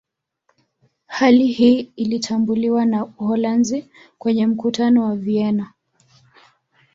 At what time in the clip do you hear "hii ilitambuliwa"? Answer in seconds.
1.47-2.85